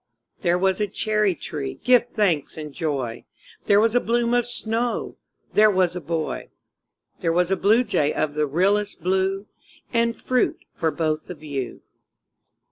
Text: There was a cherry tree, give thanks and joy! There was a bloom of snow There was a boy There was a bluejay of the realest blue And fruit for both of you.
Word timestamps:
There 0.39 0.57
was 0.57 0.81
a 0.81 0.87
cherry 0.87 1.35
tree, 1.35 1.79
give 1.83 2.09
thanks 2.09 2.57
and 2.57 2.73
joy! 2.73 3.25
There 3.67 3.79
was 3.79 3.93
a 3.93 3.99
bloom 3.99 4.33
of 4.33 4.47
snow 4.49 5.17
There 5.53 5.69
was 5.69 5.95
a 5.95 6.01
boy 6.01 6.49
There 7.19 7.31
was 7.31 7.51
a 7.51 7.55
bluejay 7.55 8.11
of 8.11 8.33
the 8.33 8.47
realest 8.47 9.01
blue 9.03 9.45
And 9.93 10.19
fruit 10.19 10.57
for 10.73 10.89
both 10.89 11.29
of 11.29 11.43
you. 11.43 11.83